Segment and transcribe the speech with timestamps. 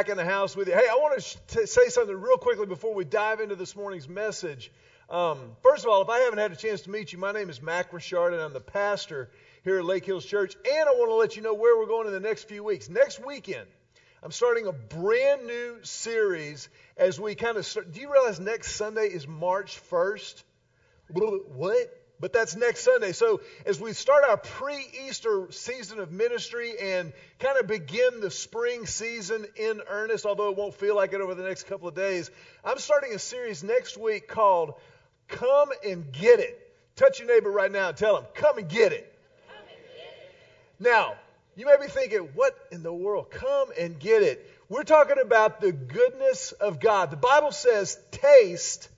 [0.00, 0.72] back in the house with you.
[0.72, 4.72] Hey, I want to say something real quickly before we dive into this morning's message.
[5.10, 7.50] Um, first of all, if I haven't had a chance to meet you, my name
[7.50, 9.28] is Mac Richard, and I'm the pastor
[9.62, 10.56] here at Lake Hills Church.
[10.64, 12.88] And I want to let you know where we're going in the next few weeks.
[12.88, 13.66] Next weekend,
[14.22, 17.92] I'm starting a brand new series as we kind of start.
[17.92, 20.42] Do you realize next Sunday is March 1st?
[21.10, 21.99] What?
[22.20, 23.12] But that's next Sunday.
[23.12, 28.84] So as we start our pre-Easter season of ministry and kind of begin the spring
[28.86, 32.30] season in earnest, although it won't feel like it over the next couple of days,
[32.62, 34.74] I'm starting a series next week called
[35.28, 36.58] Come and Get It.
[36.94, 39.06] Touch your neighbor right now and tell him, Come and get it.
[40.78, 41.14] Now,
[41.56, 43.30] you may be thinking, what in the world?
[43.30, 44.46] Come and get it.
[44.68, 47.10] We're talking about the goodness of God.
[47.10, 48.88] The Bible says, taste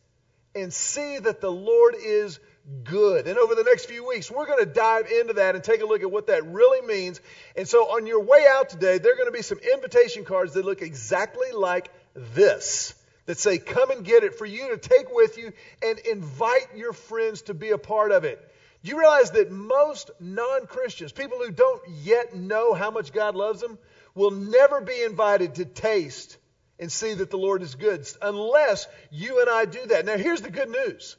[0.54, 2.46] and see that the Lord is good.
[2.66, 5.86] And over the next few weeks, we're going to dive into that and take a
[5.86, 7.20] look at what that really means.
[7.56, 10.54] And so on your way out today, there are going to be some invitation cards
[10.54, 12.94] that look exactly like this
[13.26, 16.92] that say, Come and get it for you to take with you and invite your
[16.92, 18.38] friends to be a part of it.
[18.84, 23.34] Do you realize that most non Christians, people who don't yet know how much God
[23.34, 23.78] loves them,
[24.14, 26.36] will never be invited to taste
[26.78, 30.04] and see that the Lord is good unless you and I do that.
[30.04, 31.16] Now, here's the good news.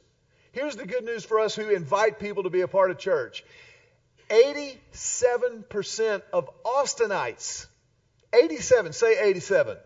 [0.54, 3.44] Here's the good news for us who invite people to be a part of church
[4.30, 7.66] 87% of Austinites,
[8.32, 9.76] 87, say 87.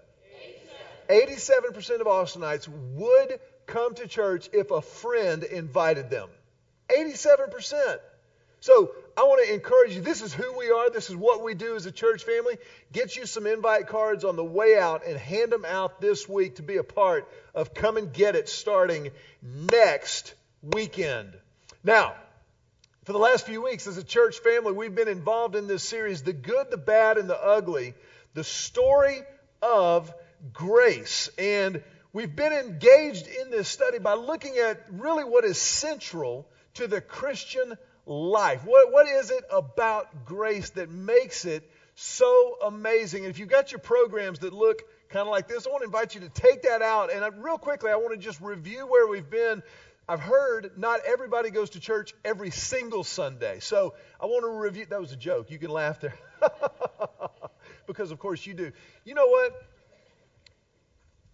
[1.09, 6.28] 87% of Austinites would come to church if a friend invited them.
[6.91, 7.98] 87%.
[8.60, 10.03] So I want to encourage you.
[10.03, 10.91] This is who we are.
[10.91, 12.59] This is what we do as a church family.
[12.93, 16.56] Get you some invite cards on the way out and hand them out this week
[16.56, 19.10] to be a part of Come and Get It starting
[19.43, 21.36] next weekend.
[21.84, 22.14] Now,
[23.04, 26.22] for the last few weeks as a church family, we've been involved in this series,
[26.22, 27.94] The Good, the Bad, and the Ugly,
[28.34, 29.22] the story
[29.62, 30.12] of
[30.52, 31.30] grace.
[31.38, 31.82] And
[32.12, 37.00] we've been engaged in this study by looking at really what is central to the
[37.00, 38.64] Christian life.
[38.64, 43.25] What, what is it about grace that makes it so amazing?
[43.25, 45.86] And if you've got your programs that look kind of like this, I want to
[45.86, 47.12] invite you to take that out.
[47.12, 49.62] And I, real quickly, I want to just review where we've been.
[50.08, 53.60] I've heard not everybody goes to church every single Sunday.
[53.60, 54.86] So I want to review.
[54.88, 55.50] That was a joke.
[55.50, 56.14] You can laugh there.
[57.86, 58.72] because, of course, you do.
[59.04, 59.62] You know what?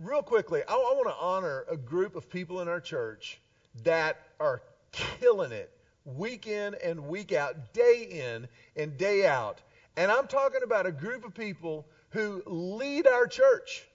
[0.00, 3.40] Real quickly, I, I want to honor a group of people in our church
[3.84, 4.60] that are
[4.90, 5.70] killing it
[6.04, 9.62] week in and week out, day in and day out.
[9.96, 13.86] And I'm talking about a group of people who lead our church,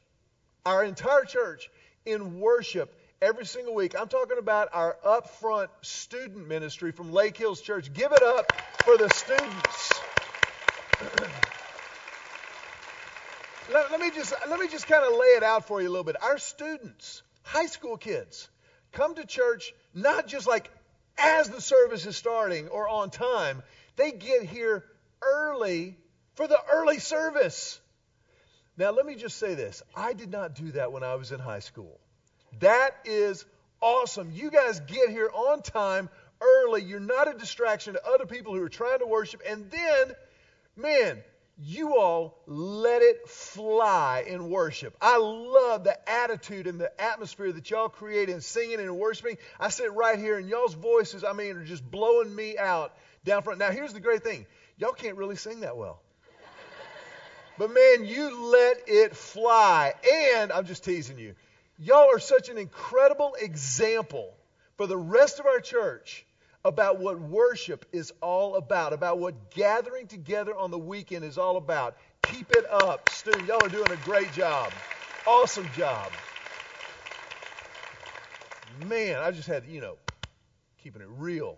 [0.65, 1.69] our entire church,
[2.05, 3.95] in worship every single week.
[3.99, 7.91] I'm talking about our upfront student ministry from Lake Hills Church.
[7.93, 8.51] Give it up
[8.83, 9.93] for the students.
[13.73, 15.91] let, let, me just let me just kind of lay it out for you a
[15.91, 16.15] little bit.
[16.21, 18.49] Our students, high school kids,
[18.91, 20.69] come to church not just like
[21.17, 23.63] as the service is starting or on time.
[23.97, 24.85] They get here
[25.21, 25.97] early
[26.35, 27.81] for the early service.
[28.77, 31.39] Now, let me just say this I did not do that when I was in
[31.39, 31.99] high school.
[32.59, 33.45] That is
[33.81, 34.31] awesome.
[34.31, 36.09] You guys get here on time,
[36.41, 36.83] early.
[36.83, 39.41] You're not a distraction to other people who are trying to worship.
[39.47, 40.15] And then,
[40.75, 41.23] man,
[41.61, 44.95] you all let it fly in worship.
[45.01, 49.37] I love the attitude and the atmosphere that y'all create in singing and worshiping.
[49.59, 52.93] I sit right here and y'all's voices, I mean, are just blowing me out
[53.25, 53.59] down front.
[53.59, 54.45] Now, here's the great thing
[54.77, 56.01] y'all can't really sing that well.
[57.57, 59.93] But man, you let it fly.
[60.31, 61.35] And I'm just teasing you.
[61.81, 64.35] Y'all are such an incredible example
[64.75, 66.25] for the rest of our church
[66.65, 71.55] about what worship is all about, about what gathering together on the weekend is all
[71.55, 71.95] about.
[72.21, 73.31] Keep it up, Stu.
[73.47, 74.73] Y'all are doing a great job.
[75.25, 76.11] Awesome job.
[78.85, 79.95] Man, I just had, you know,
[80.83, 81.57] keeping it real.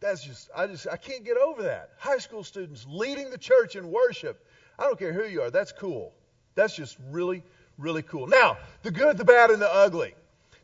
[0.00, 1.90] That's just, I just, I can't get over that.
[1.98, 4.44] High school students leading the church in worship.
[4.80, 5.50] I don't care who you are.
[5.52, 6.12] That's cool.
[6.56, 7.44] That's just really,
[7.82, 8.26] really cool.
[8.26, 10.14] Now, the good, the bad, and the ugly.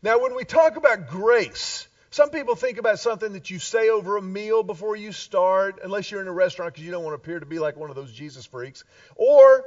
[0.02, 4.16] Now, when we talk about grace, some people think about something that you say over
[4.16, 7.22] a meal before you start, unless you're in a restaurant because you don't want to
[7.22, 8.84] appear to be like one of those Jesus freaks.
[9.16, 9.64] Or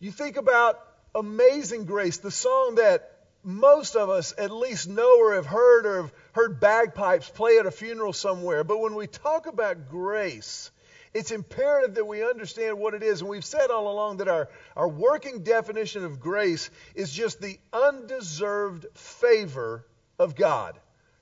[0.00, 0.78] you think about
[1.14, 3.12] Amazing Grace, the song that
[3.42, 7.64] most of us at least know or have heard or have heard bagpipes play at
[7.66, 8.64] a funeral somewhere.
[8.64, 10.70] But when we talk about grace,
[11.14, 13.20] it's imperative that we understand what it is.
[13.20, 17.58] And we've said all along that our, our working definition of grace is just the
[17.72, 19.86] undeserved favor
[20.18, 20.78] of God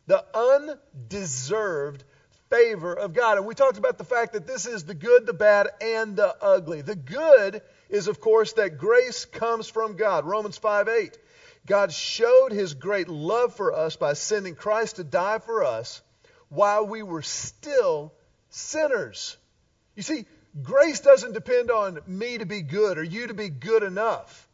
[0.06, 2.04] the undeserved
[2.50, 3.38] favor of God.
[3.38, 6.34] And we talked about the fact that this is the good, the bad, and the
[6.42, 6.82] ugly.
[6.82, 10.24] The good is, of course, that grace comes from God.
[10.24, 11.18] Romans 5 8.
[11.66, 16.02] God showed his great love for us by sending Christ to die for us
[16.50, 18.12] while we were still
[18.50, 19.38] sinners.
[19.96, 20.26] You see,
[20.62, 24.48] grace doesn't depend on me to be good or you to be good enough.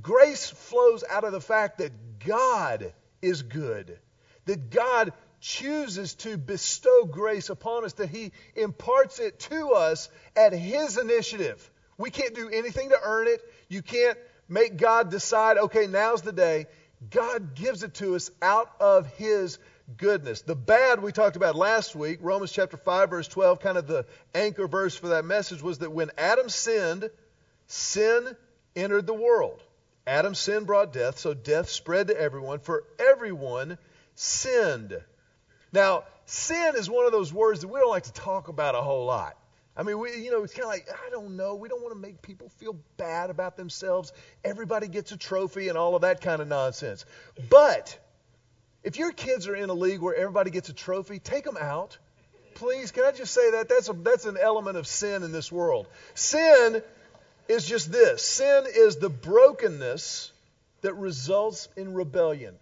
[0.00, 1.92] Grace flows out of the fact that
[2.24, 2.92] God
[3.22, 3.98] is good,
[4.46, 10.52] that God chooses to bestow grace upon us, that He imparts it to us at
[10.52, 11.70] His initiative.
[11.98, 13.40] We can't do anything to earn it.
[13.68, 14.18] You can't
[14.48, 16.66] make God decide, okay, now's the day.
[17.10, 19.58] God gives it to us out of His
[19.96, 20.42] goodness.
[20.42, 24.06] The bad we talked about last week, Romans chapter 5, verse 12, kind of the
[24.34, 27.10] anchor verse for that message was that when Adam sinned,
[27.66, 28.36] sin
[28.76, 29.62] entered the world.
[30.06, 33.78] Adam's sin brought death, so death spread to everyone, for everyone
[34.14, 35.00] sinned.
[35.72, 38.82] Now, sin is one of those words that we don't like to talk about a
[38.82, 39.36] whole lot.
[39.76, 41.56] I mean, we, you know, it's kind of like, I don't know.
[41.56, 44.12] We don't want to make people feel bad about themselves.
[44.44, 47.04] Everybody gets a trophy and all of that kind of nonsense.
[47.50, 47.98] But
[48.84, 51.98] if your kids are in a league where everybody gets a trophy, take them out.
[52.54, 53.68] Please, can I just say that?
[53.68, 55.88] That's, a, that's an element of sin in this world.
[56.14, 56.82] Sin
[57.48, 60.32] is just this sin is the brokenness
[60.82, 62.54] that results in rebellion.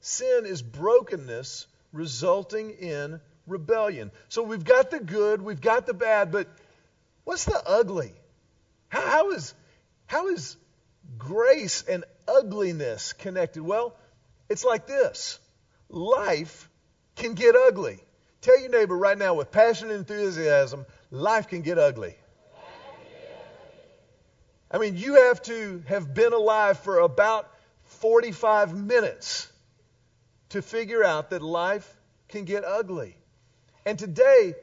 [0.00, 4.10] Sin is brokenness resulting in rebellion.
[4.28, 6.48] So we've got the good, we've got the bad, but
[7.24, 8.12] what's the ugly?
[8.88, 9.54] How, how is
[10.06, 10.56] how is
[11.18, 13.62] grace and ugliness connected?
[13.62, 13.96] Well,
[14.48, 15.38] it's like this.
[15.94, 16.68] Life
[17.14, 18.00] can get ugly.
[18.40, 22.16] Tell your neighbor right now with passion and enthusiasm, life can get ugly.
[24.72, 27.48] I mean, you have to have been alive for about
[27.84, 29.46] 45 minutes
[30.48, 31.88] to figure out that life
[32.26, 33.16] can get ugly.
[33.86, 34.54] And today,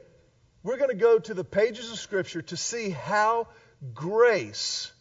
[0.62, 3.48] we're going to go to the pages of Scripture to see how
[3.94, 4.92] grace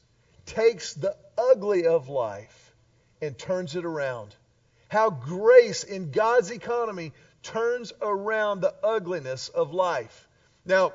[0.46, 2.74] takes the ugly of life
[3.22, 4.34] and turns it around.
[4.92, 10.28] How grace in God's economy turns around the ugliness of life.
[10.66, 10.92] Now,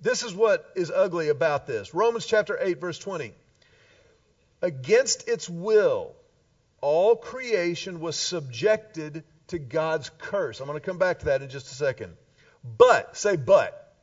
[0.00, 1.94] this is what is ugly about this.
[1.94, 3.32] Romans chapter 8, verse 20.
[4.62, 6.14] Against its will,
[6.80, 10.60] all creation was subjected to God's curse.
[10.60, 12.16] I'm going to come back to that in just a second.
[12.78, 13.96] But, say but.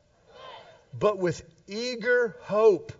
[0.92, 2.92] But with eager hope,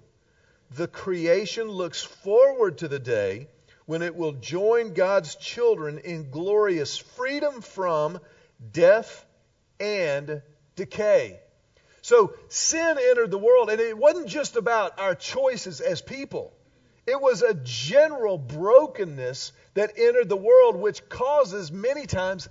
[0.71, 3.49] the creation looks forward to the day
[3.89, 8.21] when it will join God's children in glorious freedom from
[8.71, 9.25] death
[9.81, 10.43] and
[10.77, 11.41] decay.
[12.03, 16.53] So sin entered the world, and it wasn't just about our choices as people.
[17.07, 22.47] It was a general brokenness that entered the world, which causes many times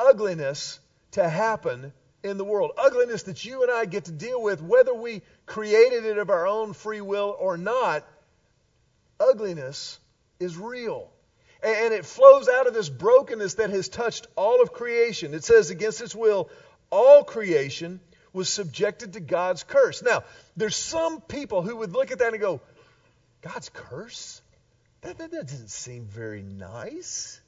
[0.00, 0.80] ugliness
[1.10, 1.92] to happen
[2.22, 2.70] in the world.
[2.78, 6.46] Ugliness that you and I get to deal with, whether we created it of our
[6.46, 8.06] own free will or not.
[9.20, 9.98] Ugliness
[10.40, 11.10] is real.
[11.62, 15.34] And it flows out of this brokenness that has touched all of creation.
[15.34, 16.50] It says, against its will,
[16.90, 18.00] all creation
[18.32, 20.02] was subjected to God's curse.
[20.02, 20.22] Now,
[20.56, 22.60] there's some people who would look at that and go,
[23.42, 24.40] God's curse?
[25.00, 27.40] That, that, that doesn't seem very nice.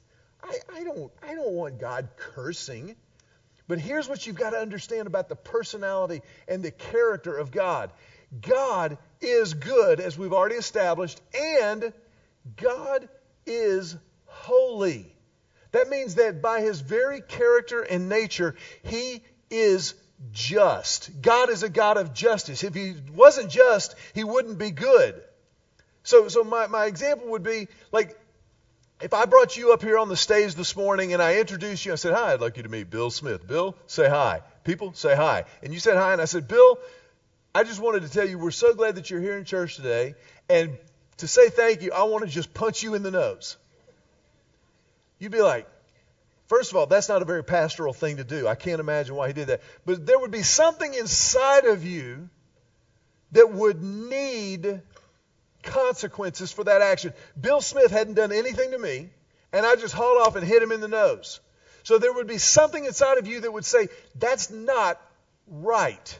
[0.43, 2.95] I, I, don't, I don't want God cursing.
[3.67, 7.91] But here's what you've got to understand about the personality and the character of God
[8.41, 11.91] God is good, as we've already established, and
[12.57, 13.07] God
[13.45, 13.95] is
[14.25, 15.15] holy.
[15.71, 19.93] That means that by his very character and nature, he is
[20.31, 21.21] just.
[21.21, 22.63] God is a God of justice.
[22.63, 25.21] If he wasn't just, he wouldn't be good.
[26.03, 28.17] So, so my, my example would be like
[29.01, 31.93] if I brought you up here on the stage this morning and I introduced you,
[31.93, 33.47] I said, Hi, I'd like you to meet Bill Smith.
[33.47, 34.41] Bill, say hi.
[34.63, 35.45] People, say hi.
[35.63, 36.77] And you said hi, and I said, Bill,
[37.53, 40.15] I just wanted to tell you we're so glad that you're here in church today.
[40.49, 40.77] And
[41.21, 43.57] to say thank you, I want to just punch you in the nose.
[45.17, 45.67] You'd be like,
[46.51, 48.45] First of all, that's not a very pastoral thing to do.
[48.45, 49.61] I can't imagine why he did that.
[49.85, 52.27] But there would be something inside of you
[53.31, 54.81] that would need
[55.63, 57.13] consequences for that action.
[57.39, 59.11] Bill Smith hadn't done anything to me,
[59.53, 61.39] and I just hauled off and hit him in the nose.
[61.83, 63.87] So there would be something inside of you that would say,
[64.19, 64.99] that's not
[65.47, 66.19] right.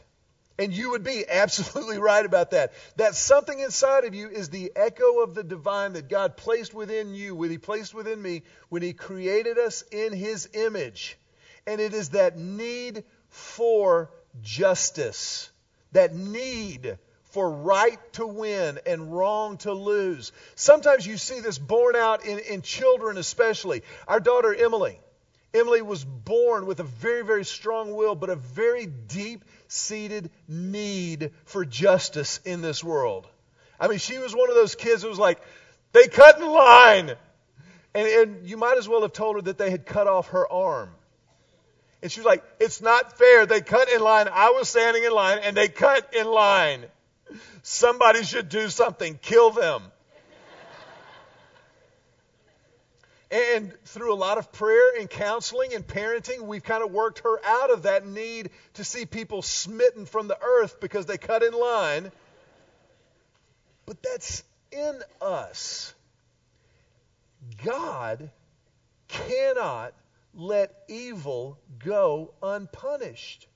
[0.58, 2.72] And you would be absolutely right about that.
[2.96, 7.14] That something inside of you is the echo of the divine that God placed within
[7.14, 11.16] you, when He placed within me, when He created us in His image.
[11.66, 14.10] And it is that need for
[14.42, 15.50] justice,
[15.92, 16.98] that need
[17.32, 20.32] for right to win and wrong to lose.
[20.54, 23.82] Sometimes you see this borne out in, in children, especially.
[24.06, 25.00] Our daughter Emily.
[25.54, 31.30] Emily was born with a very, very strong will, but a very deep seated need
[31.44, 33.26] for justice in this world.
[33.80, 35.40] I mean, she was one of those kids who was like,
[35.92, 37.12] they cut in line.
[37.94, 40.50] And, and you might as well have told her that they had cut off her
[40.50, 40.90] arm.
[42.02, 43.46] And she was like, it's not fair.
[43.46, 44.28] They cut in line.
[44.30, 46.84] I was standing in line and they cut in line.
[47.62, 49.18] Somebody should do something.
[49.22, 49.82] Kill them.
[53.32, 57.40] And through a lot of prayer and counseling and parenting, we've kind of worked her
[57.42, 61.54] out of that need to see people smitten from the earth because they cut in
[61.54, 62.12] line.
[63.86, 65.94] But that's in us.
[67.64, 68.30] God
[69.08, 69.94] cannot
[70.34, 73.46] let evil go unpunished.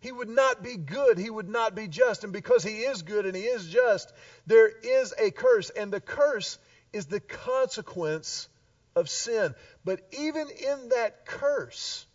[0.00, 1.16] He would not be good.
[1.16, 2.24] He would not be just.
[2.24, 4.12] And because he is good and he is just,
[4.46, 5.70] there is a curse.
[5.70, 6.58] And the curse
[6.92, 8.48] is the consequence
[8.96, 9.54] of sin.
[9.84, 12.06] But even in that curse,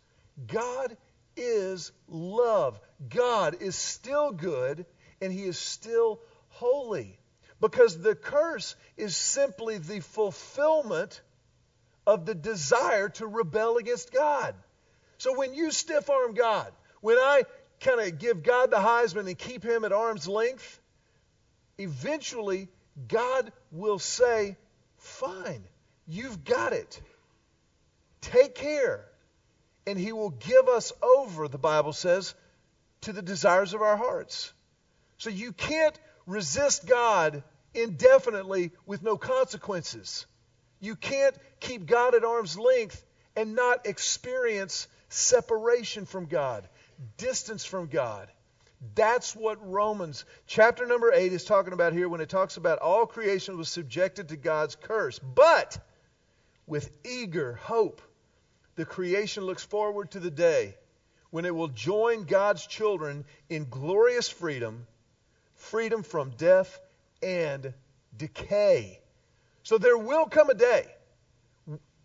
[0.46, 0.96] God
[1.36, 2.78] is love.
[3.08, 4.84] God is still good
[5.20, 7.18] and He is still holy.
[7.60, 11.22] Because the curse is simply the fulfillment
[12.06, 14.54] of the desire to rebel against God.
[15.18, 17.44] So when you stiff arm God, when I
[17.80, 20.80] kind of give God the Heisman and keep him at arm's length,
[21.78, 22.68] eventually
[23.06, 24.56] God will say,
[24.96, 25.64] Fine,
[26.06, 27.00] You've got it.
[28.20, 29.04] Take care.
[29.86, 32.34] And He will give us over, the Bible says,
[33.02, 34.52] to the desires of our hearts.
[35.18, 37.42] So you can't resist God
[37.74, 40.26] indefinitely with no consequences.
[40.80, 43.04] You can't keep God at arm's length
[43.36, 46.68] and not experience separation from God,
[47.16, 48.28] distance from God.
[48.94, 53.06] That's what Romans chapter number 8 is talking about here when it talks about all
[53.06, 55.18] creation was subjected to God's curse.
[55.20, 55.78] But
[56.66, 58.00] with eager hope.
[58.76, 60.76] The creation looks forward to the day
[61.30, 64.86] when it will join God's children in glorious freedom,
[65.54, 66.78] freedom from death
[67.22, 67.72] and
[68.16, 69.00] decay.
[69.62, 70.86] So there will come a day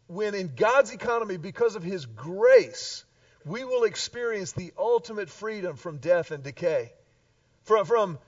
[0.07, 3.03] when, in God's economy, because of His grace,
[3.45, 6.93] we will experience the ultimate freedom from death and decay,
[7.63, 8.19] from, from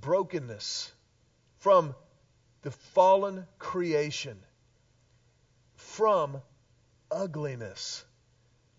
[0.00, 0.92] brokenness,
[1.58, 1.94] from
[2.62, 4.38] the fallen creation
[5.84, 6.40] from
[7.10, 8.04] ugliness.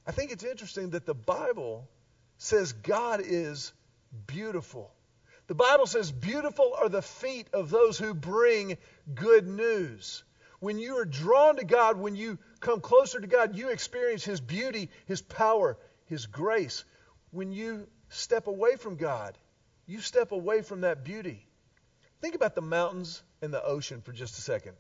[0.06, 1.88] I think it's interesting that the Bible
[2.38, 3.72] says God is
[4.28, 4.92] beautiful.
[5.48, 8.78] The Bible says, Beautiful are the feet of those who bring
[9.14, 10.24] good news.
[10.60, 14.42] When you are drawn to God, when you come closer to God, you experience His
[14.42, 16.84] beauty, His power, His grace.
[17.32, 19.38] When you step away from God,
[19.86, 21.46] you step away from that beauty.
[22.22, 24.76] Think about the mountains and the ocean for just a second.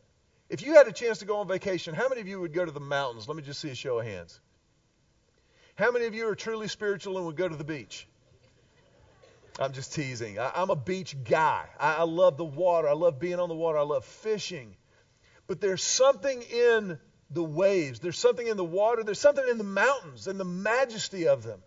[0.49, 2.63] If you had a chance to go on vacation, how many of you would go
[2.65, 3.27] to the mountains?
[3.27, 4.39] Let me just see a show of hands.
[5.75, 8.07] How many of you are truly spiritual and would go to the beach?
[9.59, 10.37] I'm just teasing.
[10.37, 11.65] I, am a beach guy.
[11.79, 12.87] I, I love the water.
[12.87, 13.77] I love being on the water.
[13.77, 14.75] I love fishing.
[15.47, 16.99] But there's something in
[17.31, 21.27] the waves, there's something in the water, there's something in the mountains and the majesty
[21.27, 21.59] of them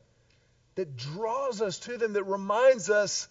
[0.76, 3.28] that draws us to them, that reminds us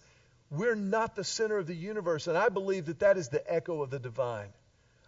[0.50, 2.26] we're not the center of the universe.
[2.26, 4.48] And I believe that that is the echo of the divine.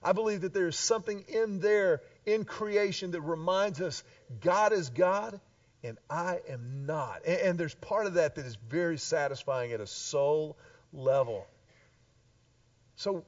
[0.02, 4.02] I believe that there's something in there in creation that reminds us
[4.40, 5.40] God is God
[5.82, 7.22] and I am not.
[7.26, 10.58] And, and, there's part of that that is very satisfying at a soul
[10.92, 11.46] level.
[12.96, 13.24] So,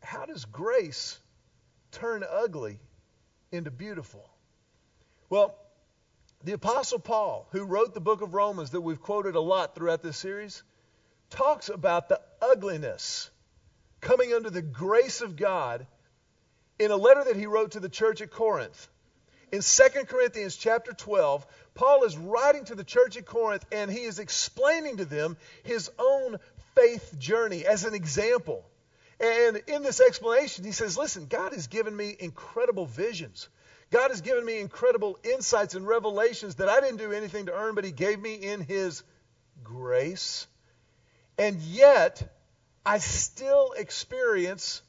[0.00, 1.18] how does grace
[1.90, 2.78] turn ugly
[3.50, 4.28] into beautiful?
[5.28, 5.56] Well,
[6.44, 10.02] the Apostle Paul, who wrote the book of Romans that we've quoted a lot throughout
[10.02, 10.62] this series,
[11.30, 13.28] talks about the ugliness
[14.00, 15.86] coming under the grace of God
[16.78, 18.88] in a letter that he wrote to the church at Corinth.
[19.50, 24.02] In 2 Corinthians chapter 12, Paul is writing to the church at Corinth and he
[24.02, 26.38] is explaining to them his own
[26.74, 28.64] faith journey as an example.
[29.20, 33.48] And in this explanation, he says, Listen, God has given me incredible visions.
[33.90, 37.74] God has given me incredible insights and revelations that I didn't do anything to earn,
[37.74, 39.02] but He gave me in His
[39.64, 40.46] grace.
[41.38, 42.22] And yet,
[42.84, 44.82] I still experience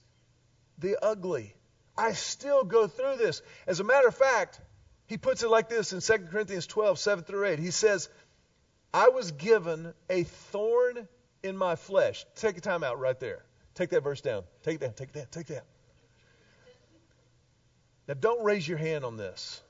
[0.77, 1.55] the ugly.
[2.00, 3.41] I still go through this.
[3.68, 4.62] As a matter of fact,
[5.08, 7.60] he puts it like this in 2 Corinthians 12, 7 through 8.
[7.60, 8.08] He says,
[8.94, 11.10] I was given a thorn
[11.44, 12.25] in my flesh.
[12.36, 13.44] Take a time out right there.
[13.75, 14.44] Take that verse down.
[14.63, 15.65] Take that, take that, take that.
[18.08, 19.62] Now, don't raise your hand on this.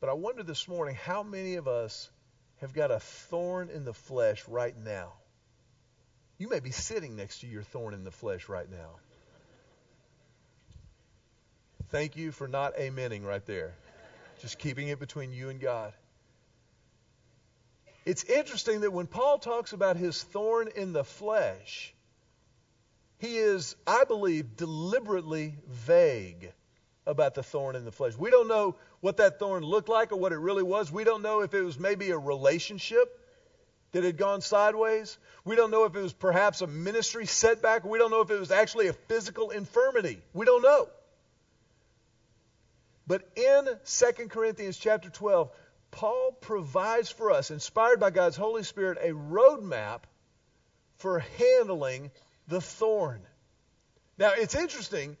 [0.00, 2.10] But I wonder this morning how many of us
[2.62, 5.12] have got a thorn in the flesh right now?
[6.38, 8.96] You may be sitting next to your thorn in the flesh right now.
[11.90, 13.74] Thank you for not amening right there.
[14.40, 15.92] Just keeping it between you and God.
[18.06, 21.92] It's interesting that when Paul talks about his thorn in the flesh,
[23.18, 26.52] he is, I believe, deliberately vague
[27.06, 28.16] about the thorn in the flesh.
[28.16, 30.92] We don't know what that thorn looked like or what it really was.
[30.92, 33.18] We don't know if it was maybe a relationship
[33.92, 35.18] that had gone sideways.
[35.44, 37.84] We don't know if it was perhaps a ministry setback.
[37.84, 40.22] We don't know if it was actually a physical infirmity.
[40.32, 40.88] We don't know.
[43.10, 45.50] But in 2 Corinthians chapter 12,
[45.90, 50.02] Paul provides for us, inspired by God's Holy Spirit, a roadmap
[50.98, 52.12] for handling
[52.46, 53.20] the thorn.
[54.16, 55.16] Now, it's interesting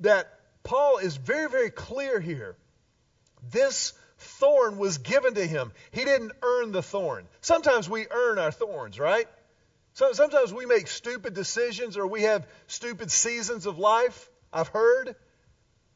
[0.00, 0.28] that
[0.64, 2.58] Paul is very, very clear here.
[3.50, 5.72] This thorn was given to him.
[5.92, 7.26] He didn't earn the thorn.
[7.40, 9.26] Sometimes we earn our thorns, right?
[9.94, 15.16] So, sometimes we make stupid decisions or we have stupid seasons of life, I've heard,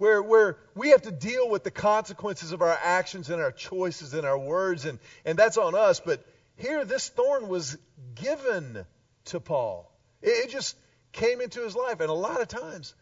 [0.01, 4.15] where, where we have to deal with the consequences of our actions and our choices
[4.15, 6.01] and our words, and, and that's on us.
[6.01, 6.25] But
[6.57, 7.77] here, this thorn was
[8.15, 8.87] given
[9.27, 9.93] to Paul.
[10.23, 10.75] It, it just
[11.13, 12.01] came into his life.
[12.01, 12.95] And a lot of times,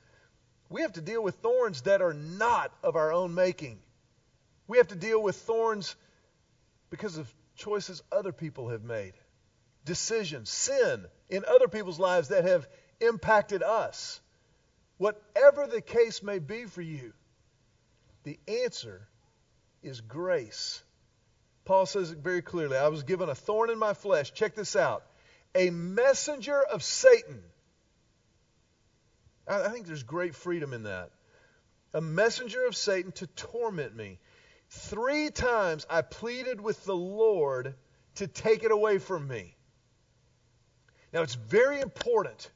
[0.71, 3.79] we have to deal with thorns that are not of our own making.
[4.67, 5.95] We have to deal with thorns
[6.91, 9.13] because of choices other people have made,
[9.85, 12.67] decisions, sin in other people's lives that have
[13.01, 14.21] impacted us.
[14.99, 17.13] Whatever the case may be for you,
[18.25, 19.09] the answer
[19.83, 20.83] is grace.
[21.65, 22.77] Paul says it very clearly.
[22.77, 24.33] I was given a thorn in my flesh.
[24.33, 25.05] Check this out.
[25.55, 27.43] A messenger of Satan
[29.49, 31.11] I think there's great freedom in that.
[31.95, 34.19] A messenger of Satan to torment me.
[34.69, 37.75] Three times I pleaded with the Lord
[38.17, 39.57] to take it away from me.
[41.13, 42.51] Now, it's very important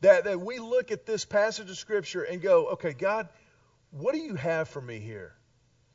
[0.00, 3.28] that, that we look at this passage of Scripture and go, okay, God,
[3.90, 5.34] what do you have for me here?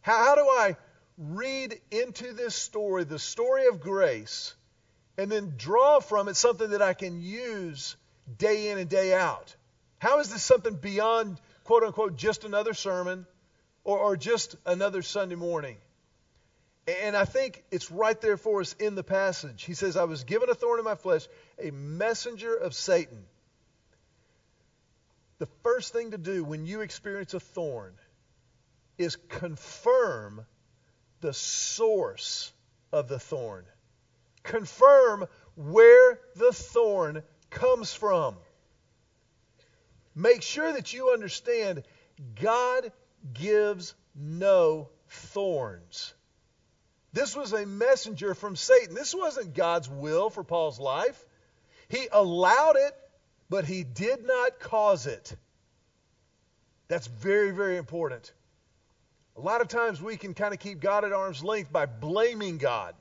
[0.01, 0.75] How, how do I
[1.17, 4.53] read into this story, the story of grace,
[5.17, 7.95] and then draw from it something that I can use
[8.37, 9.55] day in and day out?
[9.99, 13.25] How is this something beyond, quote unquote, just another sermon
[13.83, 15.77] or, or just another Sunday morning?
[16.85, 19.63] And I think it's right there for us in the passage.
[19.63, 21.25] He says, I was given a thorn in my flesh,
[21.57, 23.23] a messenger of Satan.
[25.43, 27.91] The first thing to do when you experience a thorn
[28.97, 30.45] is confirm
[31.19, 32.53] the source
[32.93, 33.65] of the thorn.
[34.43, 38.37] Confirm where the thorn comes from
[40.15, 41.83] make sure that you understand
[42.41, 42.93] God
[43.33, 46.13] gives no thorns.
[47.11, 48.95] This was a messenger from Satan.
[48.95, 51.21] This wasn't God's will for Paul's life.
[51.89, 52.93] He allowed it,
[53.53, 55.35] but he did not cause it.
[56.87, 58.33] That's very, very important.
[59.37, 62.57] A lot of times we can kind of keep God at arm's length by blaming
[62.57, 62.95] God.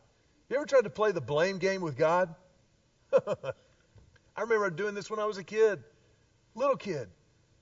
[0.51, 2.35] You ever tried to play the blame game with God?
[3.15, 5.83] I remember doing this when I was a kid.
[6.55, 7.09] Little kid.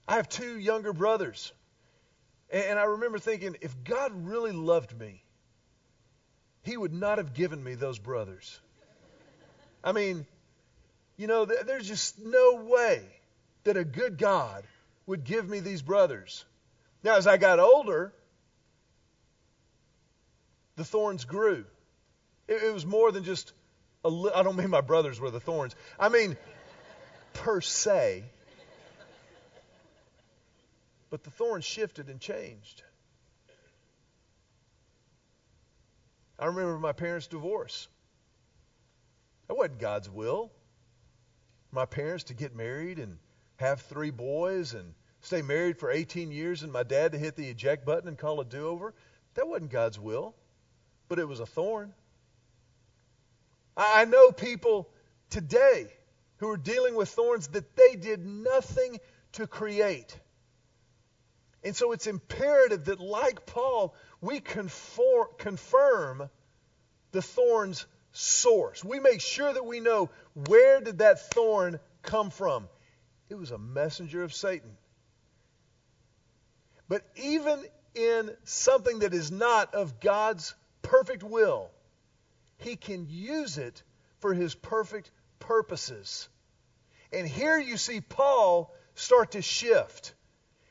[0.08, 1.52] I have two younger brothers.
[2.52, 5.22] And I remember thinking, if God really loved me,
[6.64, 8.60] He would not have given me those brothers.
[9.84, 10.26] I mean,
[11.20, 13.02] you know, there's just no way
[13.64, 14.64] that a good God
[15.04, 16.46] would give me these brothers.
[17.04, 18.14] Now, as I got older,
[20.76, 21.66] the thorns grew.
[22.48, 23.52] It, it was more than just
[24.02, 25.76] a li- I don't mean my brothers were the thorns.
[25.98, 26.38] I mean,
[27.34, 28.24] per se,
[31.10, 32.82] but the thorns shifted and changed.
[36.38, 37.88] I remember my parents' divorce.
[39.48, 40.50] That wasn't God's will.
[41.72, 43.18] My parents to get married and
[43.56, 47.48] have three boys and stay married for 18 years and my dad to hit the
[47.48, 48.94] eject button and call a do over.
[49.34, 50.34] That wasn't God's will,
[51.08, 51.92] but it was a thorn.
[53.76, 54.88] I know people
[55.30, 55.86] today
[56.38, 58.98] who are dealing with thorns that they did nothing
[59.32, 60.18] to create.
[61.62, 66.30] And so it's imperative that, like Paul, we conform, confirm
[67.12, 68.84] the thorn's source.
[68.84, 70.10] We make sure that we know
[70.46, 72.68] where did that thorn come from.
[73.28, 74.76] It was a messenger of Satan.
[76.88, 81.70] But even in something that is not of God's perfect will,
[82.58, 83.82] he can use it
[84.18, 86.28] for his perfect purposes.
[87.12, 90.14] And here you see Paul start to shift.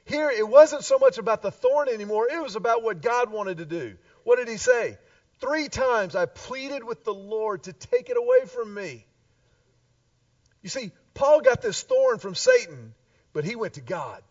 [0.05, 3.57] Here, it wasn't so much about the thorn anymore, it was about what God wanted
[3.57, 3.95] to do.
[4.23, 4.97] What did he say?
[5.39, 9.05] Three times I pleaded with the Lord to take it away from me.
[10.61, 12.93] You see, Paul got this thorn from Satan,
[13.31, 14.21] but he went to God.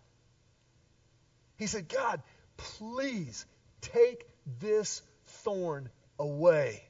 [1.56, 2.22] He said, God,
[2.56, 3.46] please
[3.80, 4.26] take
[4.60, 6.82] this thorn away.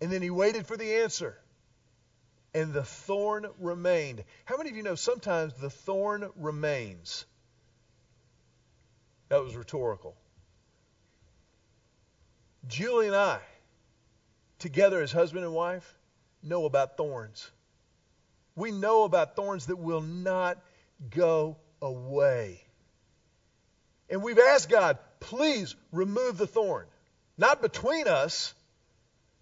[0.00, 1.38] And then he waited for the answer.
[2.52, 4.24] And the thorn remained.
[4.44, 7.24] How many of you know sometimes the thorn remains?
[9.28, 10.16] That was rhetorical.
[12.68, 13.40] Julie and I,
[14.58, 15.98] together as husband and wife,
[16.42, 17.50] know about thorns.
[18.56, 20.58] We know about thorns that will not
[21.10, 22.60] go away.
[24.08, 26.86] And we've asked God, please remove the thorn.
[27.36, 28.54] Not between us,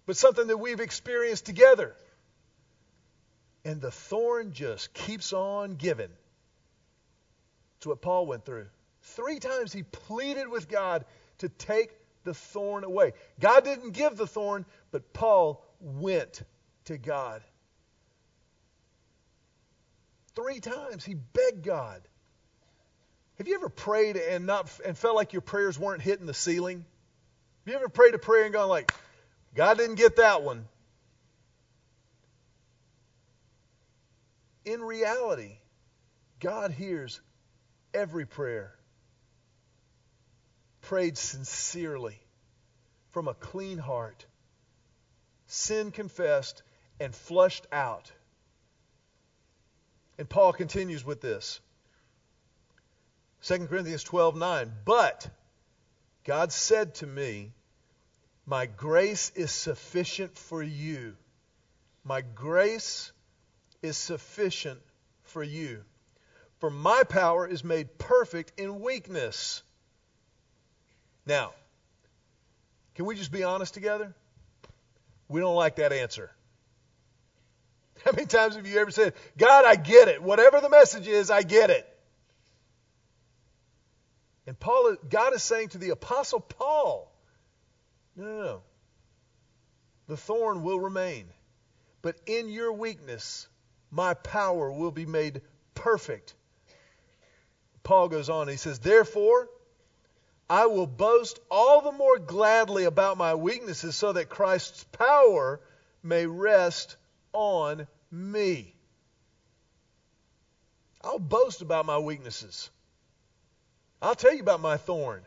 [0.05, 1.95] but something that we've experienced together.
[3.63, 6.09] And the thorn just keeps on giving.
[7.77, 8.67] It's what Paul went through.
[9.01, 11.05] Three times he pleaded with God
[11.39, 11.91] to take
[12.23, 13.13] the thorn away.
[13.39, 16.41] God didn't give the thorn, but Paul went
[16.85, 17.41] to God.
[20.35, 22.01] Three times he begged God.
[23.37, 26.85] Have you ever prayed and not and felt like your prayers weren't hitting the ceiling?
[27.65, 28.91] Have you ever prayed a prayer and gone like,
[29.55, 30.67] God didn't get that one?
[34.65, 35.57] In reality,
[36.39, 37.19] God hears
[37.93, 38.73] every prayer
[40.83, 42.19] prayed sincerely
[43.11, 44.25] from a clean heart,
[45.47, 46.61] sin confessed
[46.99, 48.11] and flushed out.
[50.17, 51.59] And Paul continues with this.
[53.43, 55.29] 2 Corinthians 12:9 But
[56.23, 57.53] God said to me,
[58.45, 61.17] My grace is sufficient for you.
[62.03, 63.11] My grace
[63.81, 64.81] is sufficient
[65.23, 65.83] for you.
[66.59, 69.63] For my power is made perfect in weakness.
[71.25, 71.53] Now,
[72.95, 74.13] can we just be honest together?
[75.27, 76.31] We don't like that answer.
[78.05, 80.21] How many times have you ever said, God, I get it.
[80.21, 81.87] Whatever the message is, I get it.
[84.45, 87.11] And Paul, God is saying to the Apostle Paul,
[88.15, 88.61] no, no, no.
[90.07, 91.27] The thorn will remain.
[92.01, 93.47] But in your weakness,
[93.89, 95.41] my power will be made
[95.73, 96.33] perfect.
[97.83, 99.47] Paul goes on, he says, Therefore,
[100.53, 105.59] I will boast all the more gladly about my weaknesses so that Christ's power
[106.03, 106.95] may rest
[107.31, 108.75] on me.
[111.01, 112.69] I'll boast about my weaknesses.
[113.99, 115.25] I'll tell you about my thorn.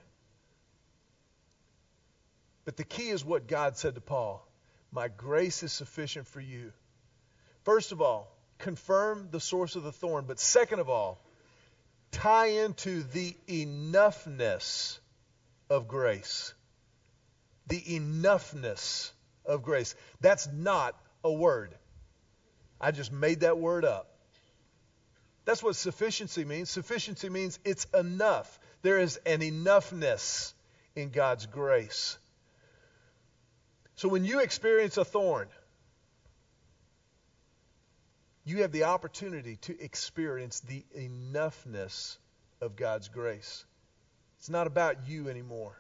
[2.65, 4.47] But the key is what God said to Paul
[4.93, 6.73] My grace is sufficient for you.
[7.65, 10.27] First of all, confirm the source of the thorn.
[10.29, 11.21] But second of all,
[12.13, 15.01] tie into the enoughness
[15.71, 16.55] of grace.
[17.67, 19.11] The enoughness
[19.45, 19.95] of grace.
[20.21, 21.75] That's not a word.
[22.81, 24.09] I just made that word up.
[25.45, 26.71] That's what sufficiency means.
[26.71, 28.59] Sufficiency means it's enough.
[28.83, 30.53] There is an enoughness
[30.95, 32.19] in God's grace.
[33.95, 35.49] So when you experience a thorn,
[38.45, 42.19] you have the opportunity to experience the enoughness
[42.61, 43.65] of God's grace.
[44.47, 45.77] It's not about you anymore.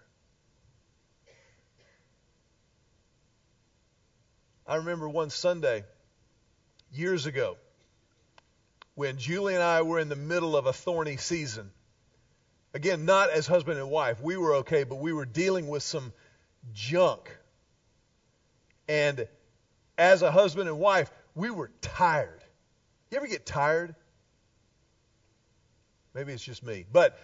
[4.66, 5.84] I remember one Sunday
[6.92, 7.58] years ago
[8.96, 11.70] when Julie and I were in the middle of a thorny season.
[12.74, 14.20] Again, not as husband and wife.
[14.20, 16.12] We were okay, but we were dealing with some
[16.74, 17.30] junk.
[18.88, 19.28] And
[19.96, 22.42] as a husband and wife, we were tired.
[23.12, 23.94] You ever get tired?
[26.14, 26.84] Maybe it's just me.
[26.90, 27.16] But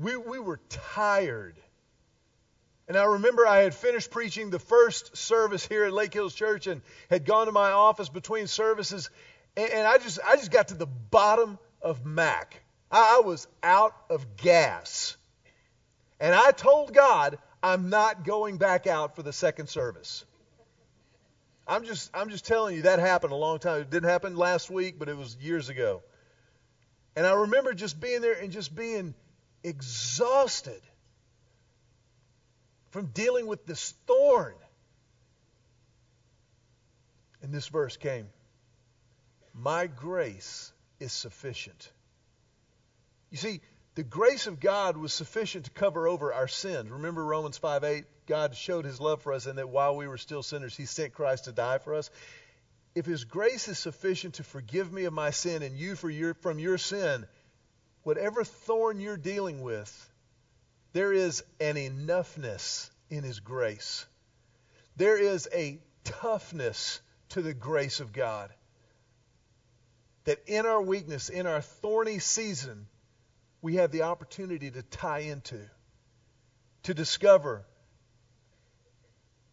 [0.00, 1.56] we, we were tired.
[2.88, 6.66] And I remember I had finished preaching the first service here at Lake Hills Church
[6.66, 9.10] and had gone to my office between services.
[9.56, 12.62] And, and I just I just got to the bottom of Mac.
[12.90, 15.16] I, I was out of gas.
[16.18, 20.24] And I told God, I'm not going back out for the second service.
[21.66, 23.82] I'm just I'm just telling you that happened a long time.
[23.82, 26.02] It didn't happen last week, but it was years ago.
[27.14, 29.14] And I remember just being there and just being
[29.62, 30.80] exhausted
[32.90, 34.54] from dealing with this thorn.
[37.42, 38.28] And this verse came
[39.54, 41.90] My grace is sufficient.
[43.30, 43.60] You see,
[43.94, 46.90] the grace of God was sufficient to cover over our sins.
[46.90, 48.04] Remember Romans 5 8?
[48.26, 51.14] God showed his love for us, and that while we were still sinners, he sent
[51.14, 52.10] Christ to die for us.
[52.94, 56.34] If his grace is sufficient to forgive me of my sin and you for your,
[56.34, 57.26] from your sin,
[58.02, 60.10] whatever thorn you're dealing with,
[60.92, 64.06] there is an enoughness in His grace.
[64.96, 68.50] There is a toughness to the grace of God.
[70.24, 72.86] That in our weakness, in our thorny season,
[73.62, 75.58] we have the opportunity to tie into,
[76.84, 77.64] to discover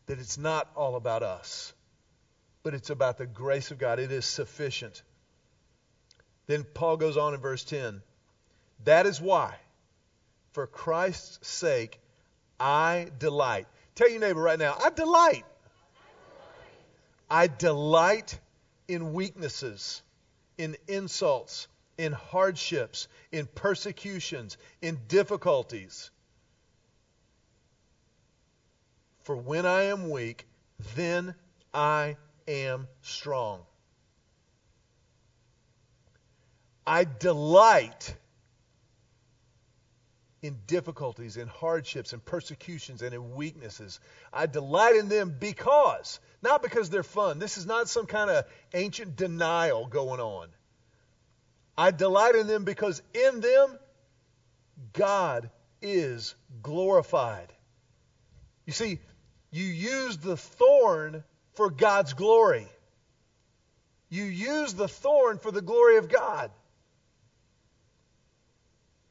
[0.07, 1.73] that it's not all about us,
[2.63, 3.99] but it's about the grace of God.
[3.99, 5.03] It is sufficient.
[6.47, 8.01] Then Paul goes on in verse 10
[8.83, 9.55] That is why,
[10.53, 11.99] for Christ's sake,
[12.59, 13.67] I delight.
[13.95, 15.45] Tell your neighbor right now, I delight.
[17.29, 18.39] I delight
[18.87, 20.01] in weaknesses,
[20.57, 26.09] in insults, in hardships, in persecutions, in difficulties.
[29.23, 30.45] For when I am weak,
[30.95, 31.35] then
[31.73, 32.15] I
[32.47, 33.65] am strong.
[36.85, 38.15] I delight
[40.41, 43.99] in difficulties, in hardships, in persecutions, and in weaknesses.
[44.31, 47.39] I delight in them because, not because they're fun.
[47.39, 50.49] This is not some kind of ancient denial going on.
[51.77, 53.77] I delight in them because in them,
[54.93, 55.49] God
[55.81, 57.51] is glorified.
[58.65, 58.99] You see,
[59.51, 61.23] you use the thorn
[61.53, 62.67] for God's glory.
[64.09, 66.51] You use the thorn for the glory of God.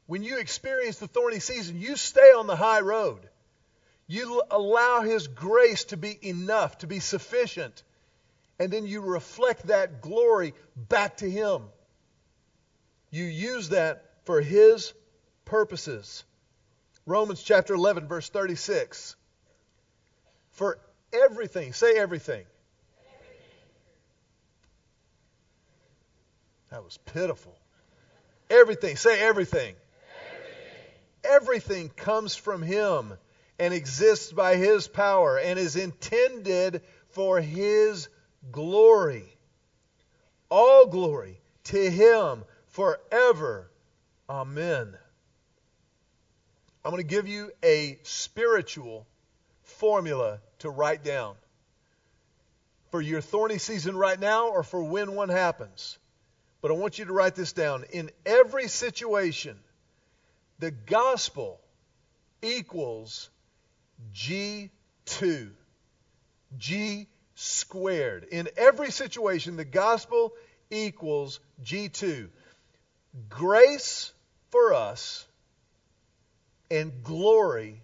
[0.07, 3.19] When you experience the thorny season, you stay on the high road.
[4.07, 7.83] You allow His grace to be enough, to be sufficient.
[8.57, 11.63] And then you reflect that glory back to Him.
[13.11, 14.93] You use that for His
[15.43, 16.23] purposes.
[17.05, 19.15] Romans chapter 11, verse 36.
[20.51, 20.79] For
[21.11, 22.45] everything, say everything.
[23.13, 23.45] everything.
[26.71, 27.55] That was pitiful.
[28.49, 29.75] Everything, say everything.
[31.23, 33.13] Everything comes from Him
[33.59, 38.09] and exists by His power and is intended for His
[38.51, 39.37] glory.
[40.49, 43.69] All glory to Him forever.
[44.29, 44.95] Amen.
[46.83, 49.05] I'm going to give you a spiritual
[49.63, 51.35] formula to write down
[52.91, 55.97] for your thorny season right now or for when one happens.
[56.61, 57.83] But I want you to write this down.
[57.91, 59.59] In every situation,
[60.59, 61.59] the gospel
[62.41, 63.29] equals
[64.13, 65.51] G2.
[66.57, 68.25] G squared.
[68.31, 70.33] In every situation, the gospel
[70.69, 72.29] equals G2.
[73.29, 74.11] Grace
[74.49, 75.25] for us
[76.71, 77.81] and glory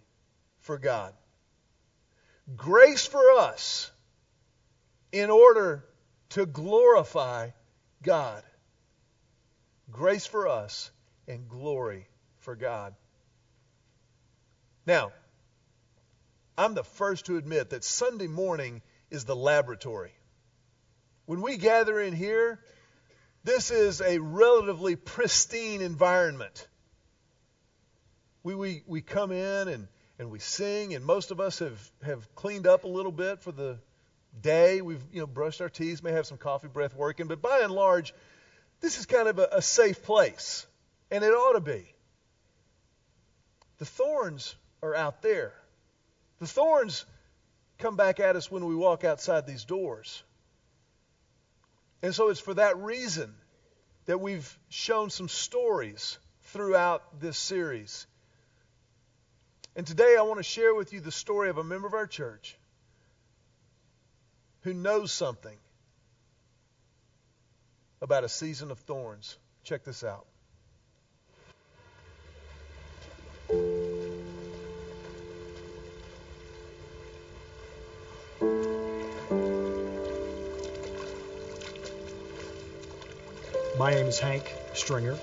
[0.62, 1.14] for God.
[2.56, 3.92] Grace for us
[5.12, 5.86] in order
[6.30, 7.50] to glorify
[8.02, 8.44] God.
[9.92, 10.92] Grace for us
[11.28, 12.08] and glory
[12.43, 12.93] for God.
[14.86, 15.12] Now,
[16.58, 20.12] I'm the first to admit that Sunday morning is the laboratory.
[21.25, 22.60] When we gather in here,
[23.43, 26.67] this is a relatively pristine environment.
[28.43, 29.88] We, we, we come in and,
[30.19, 33.51] and we sing, and most of us have, have cleaned up a little bit for
[33.51, 33.79] the
[34.39, 34.82] day.
[34.82, 37.71] We've you know brushed our teeth, may have some coffee breath working, but by and
[37.71, 38.13] large,
[38.82, 40.67] this is kind of a, a safe place,
[41.10, 41.93] and it ought to be.
[43.78, 45.54] The thorns are out there.
[46.40, 47.06] The thorns
[47.78, 50.24] come back at us when we walk outside these doors.
[52.02, 53.34] And so it's for that reason
[54.06, 58.06] that we've shown some stories throughout this series.
[59.76, 62.08] And today I want to share with you the story of a member of our
[62.08, 62.58] church
[64.62, 65.58] who knows something
[68.02, 69.38] about a season of thorns.
[69.64, 70.26] Check this out.
[83.93, 85.19] Name is Hank Stringer.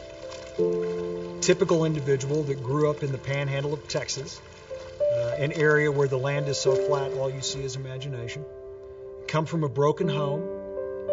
[1.41, 4.41] Typical individual that grew up in the panhandle of Texas,
[5.01, 8.45] uh, an area where the land is so flat all you see is imagination.
[9.27, 10.43] Come from a broken home,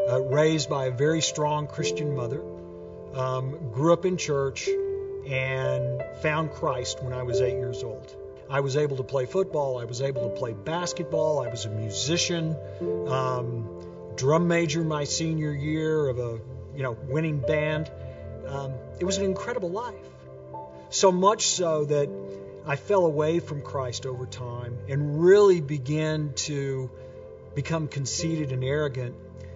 [0.07, 2.43] uh, raised by a very strong Christian mother,
[3.15, 4.69] um, grew up in church,
[5.27, 8.15] and found Christ when I was eight years old.
[8.51, 9.79] I was able to play football.
[9.79, 11.43] I was able to play basketball.
[11.43, 12.55] I was a musician,
[13.07, 16.39] um, drum major my senior year of a
[16.77, 17.91] you know winning band.
[18.47, 19.95] Um, it was an incredible life.
[20.89, 22.09] So much so that
[22.65, 26.89] I fell away from Christ over time and really began to
[27.55, 29.15] become conceited and arrogant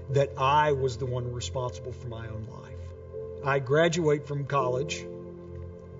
[0.10, 3.45] that I was the one responsible for my own life.
[3.45, 5.05] I graduate from college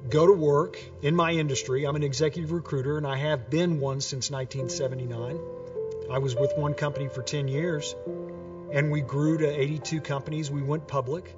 [0.10, 1.86] go to work in my industry.
[1.86, 5.40] I'm an executive recruiter, and I have been one since 1979.
[6.12, 7.96] I was with one company for 10 years,
[8.72, 10.50] and we grew to 82 companies.
[10.50, 11.36] We went public.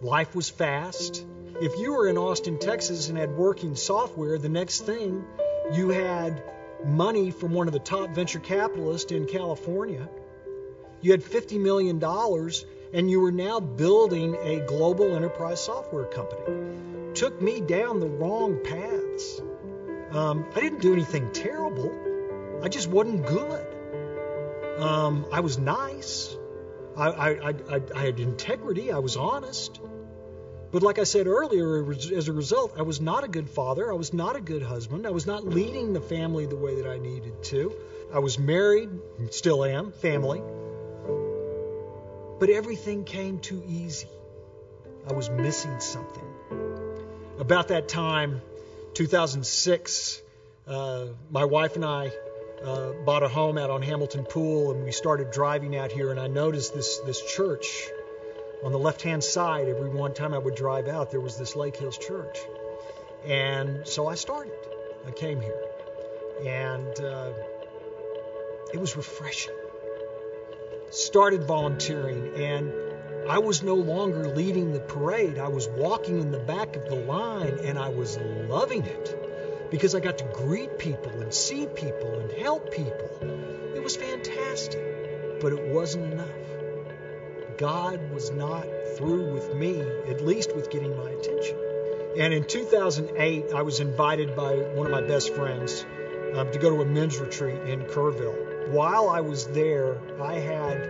[0.00, 1.24] Life was fast.
[1.60, 5.24] if you were in Austin, Texas and had working software, the next thing
[5.72, 6.42] you had
[6.84, 10.08] money from one of the top venture capitalists in California.
[11.00, 12.02] You had $50 million
[12.92, 17.12] and you were now building a global enterprise software company.
[17.14, 19.40] Took me down the wrong paths.
[20.10, 22.60] Um, I didn't do anything terrible.
[22.62, 23.66] I just wasn't good.
[24.78, 26.36] Um, I was nice.
[26.96, 28.90] I, I, I, I had integrity.
[28.90, 29.80] I was honest.
[30.72, 33.90] But like I said earlier, as a result, I was not a good father.
[33.90, 35.06] I was not a good husband.
[35.06, 37.72] I was not leading the family the way that I needed to.
[38.12, 40.42] I was married, and still am, family.
[42.38, 44.08] But everything came too easy.
[45.08, 46.24] I was missing something.
[47.38, 48.42] About that time,
[48.94, 50.22] 2006,
[50.66, 52.10] uh, my wife and I
[52.64, 56.10] uh, bought a home out on Hamilton Pool, and we started driving out here.
[56.10, 57.88] And I noticed this this church
[58.62, 59.68] on the left hand side.
[59.68, 62.38] Every one time I would drive out, there was this Lake Hills Church,
[63.26, 64.54] and so I started.
[65.06, 65.62] I came here,
[66.44, 67.32] and uh,
[68.72, 69.54] it was refreshing.
[70.90, 72.72] Started volunteering, and
[73.28, 75.38] I was no longer leading the parade.
[75.38, 79.25] I was walking in the back of the line, and I was loving it
[79.70, 83.10] because I got to greet people and see people and help people.
[83.74, 86.28] It was fantastic, but it wasn't enough.
[87.58, 91.56] God was not through with me, at least with getting my attention.
[92.18, 95.84] And in 2008, I was invited by one of my best friends
[96.34, 98.68] um, to go to a men's retreat in Kerrville.
[98.68, 100.88] While I was there, I had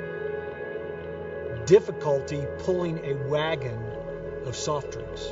[1.67, 3.79] difficulty pulling a wagon
[4.45, 5.27] of soft drinks.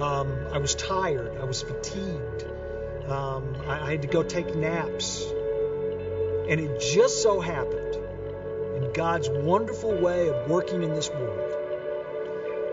[0.00, 1.36] Um, I was tired.
[1.40, 2.44] I was fatigued.
[3.06, 5.24] Um, I, I had to go take naps.
[6.48, 7.96] And it just so happened,
[8.76, 11.52] in God's wonderful way of working in this world,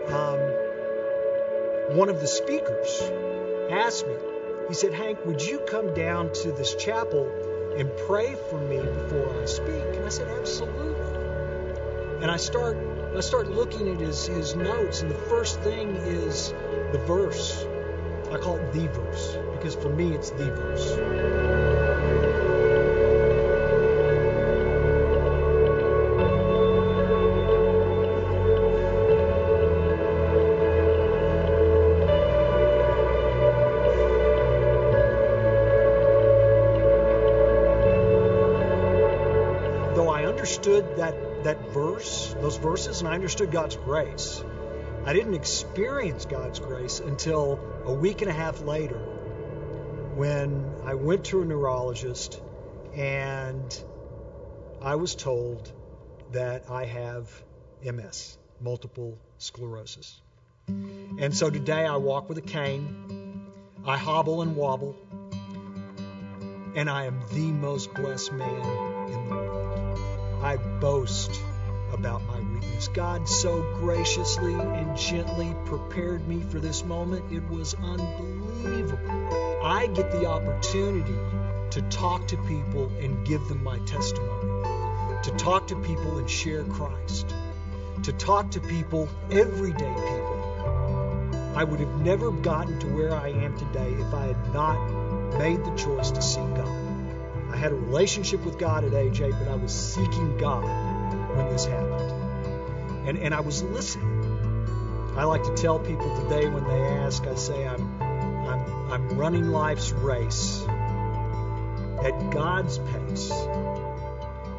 [0.08, 3.02] um, one of the speakers
[3.70, 4.14] asked me,
[4.68, 7.30] he said, Hank, would you come down to this chapel
[7.76, 9.84] and pray for me before I speak?
[9.94, 11.22] And I said, absolutely.
[12.22, 12.76] And I start
[13.18, 16.50] I start looking at his, his notes, and the first thing is
[16.92, 17.66] the verse.
[18.30, 20.94] I call it the verse because for me it's the verse.
[39.96, 41.57] Though I understood that, that
[41.98, 44.42] verse, those verses, and I understood God's grace,
[45.04, 48.98] I didn't experience God's grace until a week and a half later
[50.14, 52.40] when I went to a neurologist
[52.94, 53.82] and
[54.80, 55.72] I was told
[56.30, 57.28] that I have
[57.82, 60.20] MS, multiple sclerosis.
[60.68, 63.42] And so today I walk with a cane,
[63.84, 64.94] I hobble and wobble,
[66.76, 69.98] and I am the most blessed man in the world.
[70.42, 71.40] I boast
[71.98, 72.88] about my weakness.
[72.88, 77.32] God so graciously and gently prepared me for this moment.
[77.32, 79.64] It was unbelievable.
[79.64, 81.18] I get the opportunity
[81.72, 84.64] to talk to people and give them my testimony,
[85.24, 87.34] to talk to people and share Christ,
[88.04, 91.52] to talk to people, everyday people.
[91.56, 95.64] I would have never gotten to where I am today if I had not made
[95.64, 97.52] the choice to seek God.
[97.52, 100.87] I had a relationship with God at AJ, but I was seeking God
[101.38, 103.08] when this happened.
[103.08, 105.14] And, and I was listening.
[105.16, 109.48] I like to tell people today when they ask, I say, I'm, I'm, I'm running
[109.48, 110.64] life's race
[112.02, 113.30] at God's pace.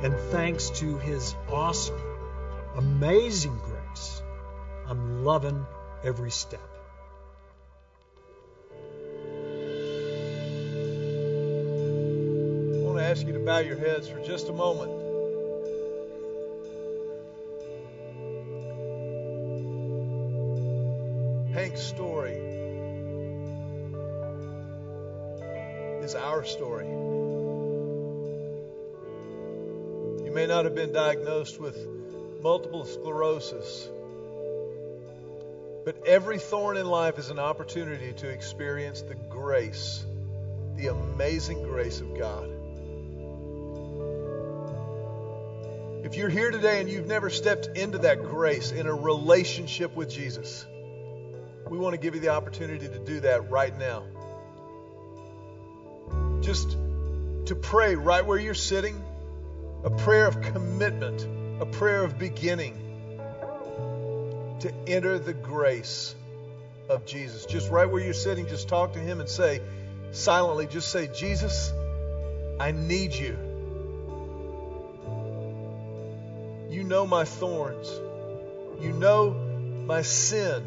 [0.01, 1.99] And thanks to His awesome,
[2.75, 4.21] amazing grace,
[4.87, 5.65] I'm loving
[6.03, 6.61] every step.
[8.71, 8.75] I
[12.81, 15.08] want to ask you to bow your heads for just a moment.
[21.69, 22.33] Hank's story
[26.01, 26.87] is our story.
[30.25, 31.77] You may not have been diagnosed with
[32.41, 33.87] multiple sclerosis,
[35.85, 40.03] but every thorn in life is an opportunity to experience the grace,
[40.75, 42.49] the amazing grace of God.
[46.03, 50.09] If you're here today and you've never stepped into that grace in a relationship with
[50.09, 50.65] Jesus,
[51.69, 54.03] we want to give you the opportunity to do that right now.
[56.41, 56.77] Just
[57.45, 59.01] to pray right where you're sitting,
[59.83, 61.27] a prayer of commitment,
[61.61, 62.75] a prayer of beginning.
[64.61, 66.15] to enter the grace
[66.89, 67.45] of Jesus.
[67.45, 69.61] Just right where you're sitting, just talk to Him and say,
[70.11, 71.71] silently, just say, Jesus,
[72.59, 73.37] I need you.
[76.69, 77.89] You know my thorns.
[78.81, 80.65] You know my sin.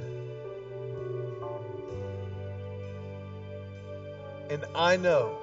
[4.52, 5.38] And I know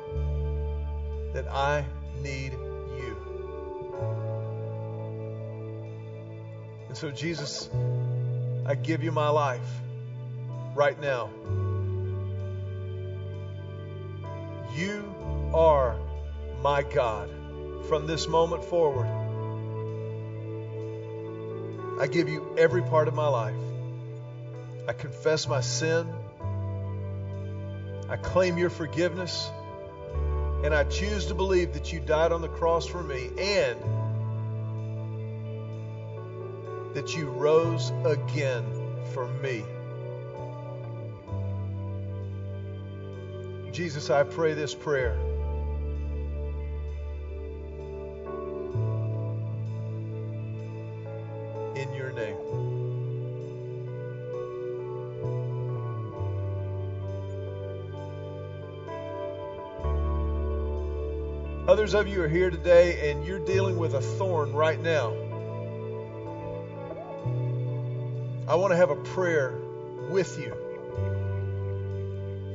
[1.33, 1.83] that I
[2.21, 3.17] need you.
[6.89, 7.71] And so, Jesus,
[8.67, 9.67] I give you my life
[10.75, 11.31] right now.
[14.75, 15.95] You are
[16.61, 17.31] my God
[17.87, 19.07] from this moment forward.
[21.99, 23.55] I give you every part of my life.
[24.87, 26.13] I confess my sin.
[28.09, 29.51] I claim your forgiveness.
[30.63, 33.79] And I choose to believe that you died on the cross for me and
[36.95, 38.65] that you rose again
[39.13, 39.63] for me.
[43.71, 45.17] Jesus, I pray this prayer.
[61.79, 65.11] Others of you are here today and you're dealing with a thorn right now.
[68.49, 69.57] I want to have a prayer
[70.09, 70.53] with you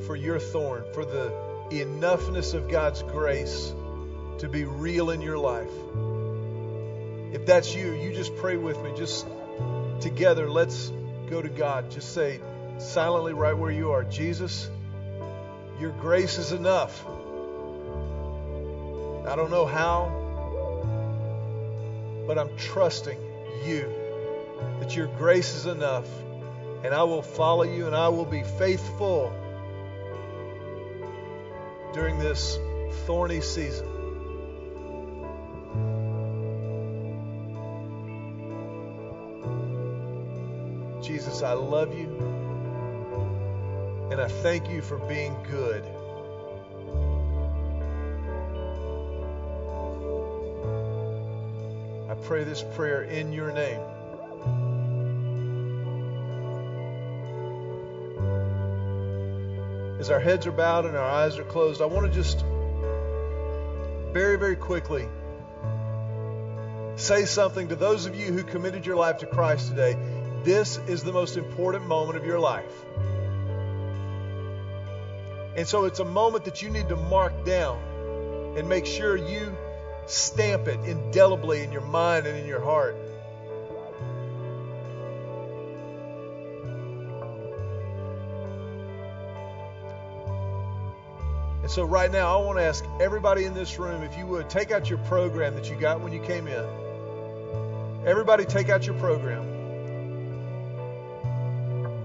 [0.06, 1.32] for your thorn, for the
[1.70, 3.72] enoughness of God's grace
[4.40, 5.72] to be real in your life.
[7.32, 8.92] If that's you, you just pray with me.
[8.94, 9.26] Just
[10.02, 10.92] together, let's
[11.30, 11.90] go to God.
[11.90, 12.42] Just say
[12.76, 14.68] silently right where you are Jesus,
[15.80, 17.02] your grace is enough.
[19.26, 20.10] I don't know how,
[22.26, 23.18] but I'm trusting
[23.64, 23.90] you
[24.80, 26.06] that your grace is enough,
[26.84, 29.32] and I will follow you and I will be faithful
[31.94, 32.58] during this
[33.06, 33.88] thorny season.
[41.02, 42.08] Jesus, I love you,
[44.10, 45.84] and I thank you for being good.
[52.24, 53.80] Pray this prayer in your name.
[60.00, 62.42] As our heads are bowed and our eyes are closed, I want to just
[64.12, 65.06] very, very quickly
[66.96, 69.94] say something to those of you who committed your life to Christ today.
[70.44, 72.84] This is the most important moment of your life.
[75.56, 77.78] And so it's a moment that you need to mark down
[78.56, 79.54] and make sure you
[80.06, 82.96] stamp it indelibly in your mind and in your heart.
[91.62, 94.50] And so, right now, I want to ask everybody in this room if you would
[94.50, 96.66] take out your program that you got when you came in.
[98.04, 99.54] Everybody, take out your program.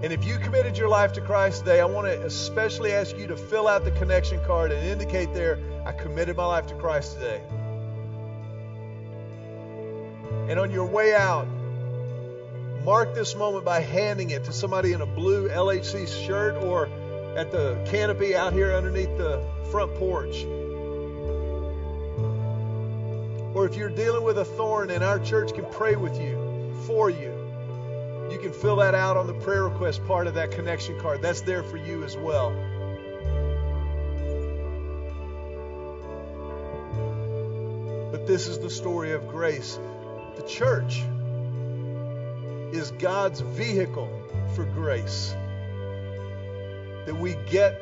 [0.02, 3.26] And if you committed your life to Christ today, I want to especially ask you
[3.26, 7.18] to fill out the connection card and indicate there, I committed my life to Christ
[7.18, 7.42] today.
[10.50, 11.46] And on your way out,
[12.84, 16.86] mark this moment by handing it to somebody in a blue LHC shirt or
[17.36, 20.42] at the canopy out here underneath the front porch.
[23.54, 27.08] Or if you're dealing with a thorn and our church can pray with you, for
[27.08, 27.30] you,
[28.32, 31.22] you can fill that out on the prayer request part of that connection card.
[31.22, 32.50] That's there for you as well.
[38.10, 39.78] But this is the story of grace.
[40.40, 41.02] The church
[42.72, 44.08] is God's vehicle
[44.54, 45.34] for grace
[47.04, 47.78] that we get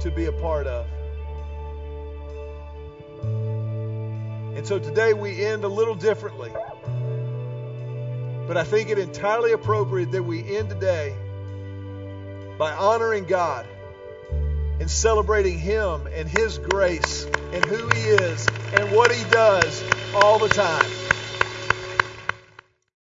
[0.00, 0.86] to be a part of.
[4.56, 6.50] And so today we end a little differently.
[8.48, 11.14] But I think it entirely appropriate that we end today
[12.56, 13.66] by honoring God
[14.80, 18.46] and celebrating Him and His grace and who He is
[18.78, 19.84] and what He does
[20.14, 21.01] all the time.